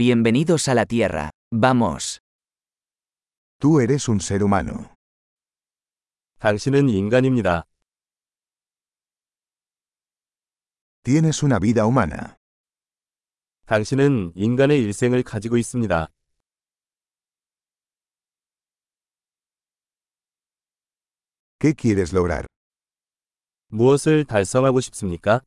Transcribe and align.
Bienvenidos 0.00 0.69
a 0.69 0.73
la 0.73 0.85
Tierra. 0.85 1.31
Vamos. 1.51 2.21
Tú 3.59 3.81
eres 3.81 4.07
un 4.07 4.21
ser 4.21 4.41
humano. 4.41 4.95
당신은 6.39 6.87
인간입니다. 6.87 7.65
Tienes 11.03 11.43
una 11.43 11.59
vida 11.59 11.85
humana. 11.85 12.37
당신은 13.65 14.31
인간의 14.33 14.81
일생을 14.81 15.23
가지고 15.23 15.57
있습니다. 15.57 16.07
¿Qué 21.59 21.73
quieres 21.73 22.13
lograr? 22.15 22.45
무엇을 23.67 24.23
달성하고 24.23 24.79
싶습니까? 24.79 25.41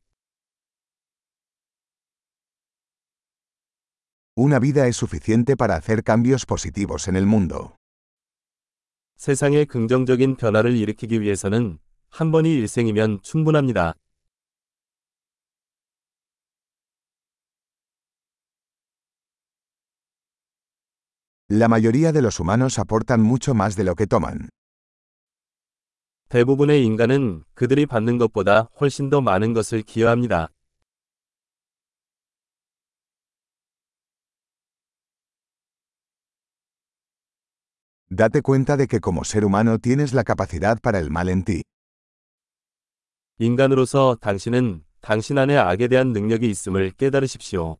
Una 4.37 4.59
vida 4.59 4.85
es 4.87 4.97
suficiente 4.97 5.55
para 5.55 5.77
hacer 5.77 6.03
cambios 6.03 6.45
positivos 6.45 7.07
en 7.07 7.15
el 7.15 7.25
mundo. 7.25 7.77
세상에 9.15 9.63
긍정적인 9.63 10.35
변화를 10.35 10.75
일으키기 10.75 11.21
위해서는 11.21 11.79
한 12.09 12.33
번이 12.33 12.53
일생이면 12.53 13.21
충분합니다. 13.21 13.93
La 21.49 21.67
mayoría 21.69 22.11
de 22.11 22.21
los 22.21 22.41
humanos 22.41 22.77
aportan 22.77 23.21
mucho 23.21 23.53
más 23.53 23.77
de 23.77 23.85
lo 23.85 23.95
que 23.95 24.05
toman. 24.05 24.49
대부분의 26.27 26.83
인간은 26.83 27.45
그들이 27.53 27.85
받는 27.85 28.17
것보다 28.17 28.69
훨씬 28.81 29.09
더 29.09 29.21
많은 29.21 29.53
것을 29.53 29.81
기여합니다. 29.81 30.49
Date 38.08 38.42
cuenta 38.42 38.76
de 38.76 38.86
que 38.88 39.00
como 39.00 39.24
ser 39.24 39.44
humano 39.44 39.78
tienes 39.78 40.12
la 40.12 40.24
capacidad 40.24 40.80
para 40.80 40.98
el 40.98 41.10
mal 41.10 41.28
en 41.28 41.44
ti. 41.44 41.62
인간으로서 43.38 44.16
당신은 44.20 44.84
당신 45.00 45.38
안에 45.38 45.56
악에 45.56 45.88
대한 45.88 46.12
능력이 46.12 46.48
있음을 46.50 46.90
깨달으십시오. 46.90 47.78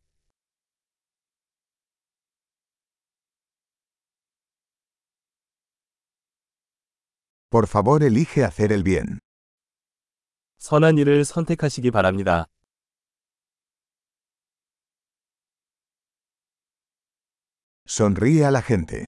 Por 7.51 7.67
favor, 7.67 8.01
elige 8.01 8.43
hacer 8.43 8.71
el 8.71 8.83
bien. 8.83 9.19
선한 10.57 10.97
일을 10.97 11.25
선택하시기 11.25 11.91
바랍니다. 11.91 12.47
Sonríe 17.85 18.45
a 18.45 18.51
la 18.51 18.61
gente. 18.61 19.05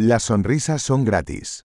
Las 0.00 0.24
sonrisas 0.24 0.82
son 0.82 1.04
gratis. 1.04 1.62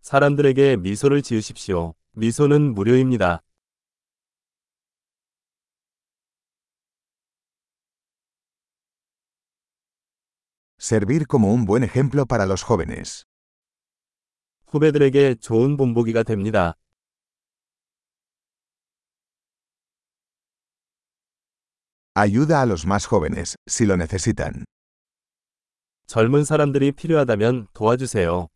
사람들에게 0.00 0.76
미소를 0.76 1.22
지으십시오. 1.22 1.94
미소는 2.12 2.74
무료입니다. 2.74 3.42
Servir 10.80 11.26
como 11.26 11.52
un 11.52 11.64
buen 11.66 11.82
ejemplo 11.82 12.24
para 12.24 12.46
los 12.46 12.62
jóvenes. 12.62 13.24
후배들에게 14.68 15.36
좋은 15.36 15.76
본보기가 15.76 16.22
됩니다. 16.22 16.74
Ayuda 22.14 22.62
a 22.62 22.66
los 22.66 22.84
más 22.84 23.06
jóvenes, 23.06 23.56
si 23.66 23.86
lo 23.86 23.96
necesitan. 23.96 24.64
젊은 26.13 26.43
사람들이 26.43 26.91
필요하다면 26.91 27.69
도와주세요. 27.73 28.47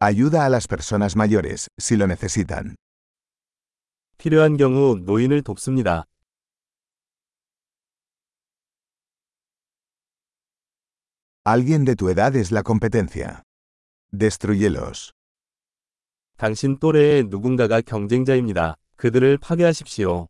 Ayuda 0.00 0.46
a 0.46 0.48
las 0.48 0.66
personas 0.66 1.16
mayores, 1.16 1.68
si 1.78 1.96
lo 1.96 2.06
necesitan. 2.06 2.76
필요한 4.16 4.56
경우 4.56 4.96
노인을 5.04 5.42
돕습니다. 5.42 6.04
Alguien 11.44 11.84
de 11.84 11.94
tu 11.94 12.08
edad 12.08 12.34
es 12.36 12.50
la 12.50 12.62
competencia. 12.62 13.42
Destruyelos. 14.12 15.12
당신 16.38 16.78
또래의 16.78 17.24
누군가가 17.24 17.82
경쟁자입니다. 17.82 18.76
그들을 18.96 19.36
파괴하십시오. 19.36 20.28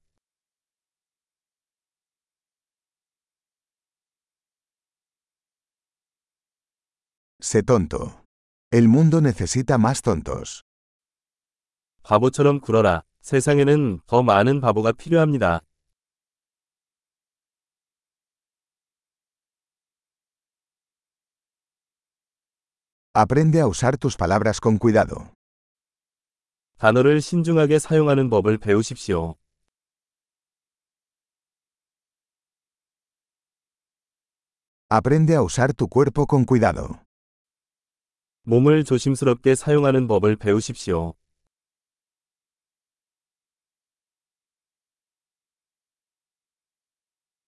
Sé 7.43 7.63
tonto. 7.63 8.25
El 8.71 8.87
mundo 8.87 9.21
necesita 9.21 9.77
más 9.77 10.01
tontos. 10.01 10.63
바보처럼 12.03 12.59
굴어라. 12.59 13.03
세상에는 13.21 14.01
더 14.07 14.23
많은 14.23 14.61
바보가 14.61 14.91
필요합니다. 14.93 15.61
Aprende 23.13 23.59
a 23.59 23.67
usar 23.67 23.97
tus 23.97 24.15
palabras 24.15 24.59
con 24.61 24.77
cuidado. 24.77 25.33
단어를 26.77 27.21
신중하게 27.21 27.79
사용하는 27.79 28.29
법을 28.29 28.57
배우십시오. 28.57 29.35
Aprende 34.89 35.35
a 35.35 35.41
usar 35.41 35.73
tu 35.73 35.87
cuerpo 35.87 36.25
con 36.25 36.45
cuidado. 36.45 37.03
몸을 38.46 38.84
조심스럽게 38.84 39.54
사용하는 39.54 40.06
법을 40.06 40.36
배우십시오. 40.36 41.14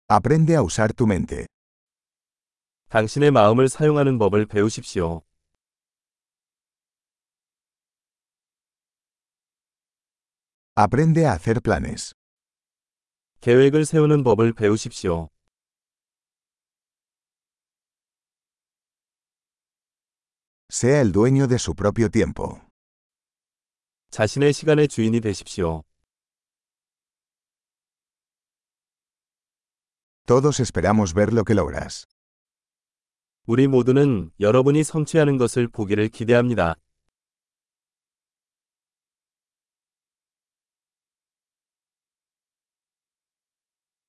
Aprende 0.07 0.53
a 0.53 0.59
usar 0.59 0.93
tu 0.93 1.07
mente. 1.07 1.47
당신의 2.89 3.31
마음을 3.31 3.67
사용하는 3.67 4.19
법을 4.19 4.45
배우십시오. 4.45 5.23
Aprende 10.75 11.21
a 11.21 11.29
hacer 11.31 11.59
planes. 11.61 12.13
계획을 13.41 13.85
세우는 13.85 14.23
법을 14.23 14.53
배우십시오. 14.53 15.29
Sea 20.77 20.99
el 20.99 21.13
dueño 21.13 21.47
de 21.47 21.57
su 21.57 21.73
propio 21.73 22.09
tiempo. 22.09 22.59
자신의 24.09 24.51
시간의 24.51 24.89
주인이 24.89 25.21
되십시오. 25.21 25.83
Todos 30.25 30.59
esperamos 30.59 31.13
ver 31.13 31.31
lo 31.31 31.45
que 31.45 31.53
logras. 31.53 32.05
우리 33.45 33.67
모두는 33.67 34.31
여러분이 34.41 34.83
성취하는 34.83 35.37
것을 35.37 35.69
보기를 35.69 36.09
기대합니다. 36.09 36.75